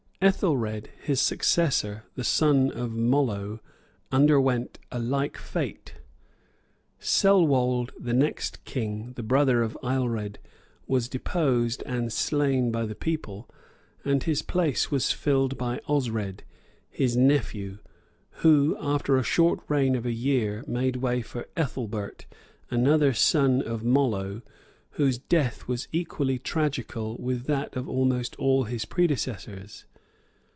Ethelred, 0.23 0.91
his 1.03 1.19
successor, 1.19 2.03
the 2.13 2.23
son 2.23 2.69
of 2.69 2.91
Mollo, 2.91 3.59
underwent 4.11 4.77
a 4.91 4.99
like 4.99 5.35
fate. 5.35 5.95
Celwold, 6.99 7.89
the 7.99 8.13
next 8.13 8.63
king, 8.63 9.13
the 9.13 9.23
brother 9.23 9.63
of 9.63 9.75
Ailred, 9.83 10.35
was 10.85 11.09
deposed 11.09 11.81
and 11.87 12.13
slain 12.13 12.69
by 12.71 12.85
the 12.85 12.93
people; 12.93 13.49
and 14.05 14.21
his 14.21 14.43
place 14.43 14.91
was 14.91 15.11
filled 15.11 15.57
by 15.57 15.79
Osred, 15.89 16.41
his 16.91 17.17
nephew, 17.17 17.79
who, 18.45 18.77
after 18.79 19.17
a 19.17 19.23
short 19.23 19.61
reign 19.67 19.95
of 19.95 20.05
a 20.05 20.11
year, 20.11 20.63
made 20.67 20.97
way 20.97 21.23
for 21.23 21.47
Ethelbert, 21.57 22.27
another 22.69 23.11
son 23.11 23.59
of 23.63 23.83
Mollo 23.83 24.43
whose 25.01 25.17
death 25.17 25.67
was 25.67 25.87
equally 25.91 26.37
tragical 26.37 27.17
with 27.17 27.45
that 27.45 27.75
of 27.75 27.89
almost 27.89 28.35
all 28.35 28.65
his 28.65 28.85
predecessors. 28.85 29.85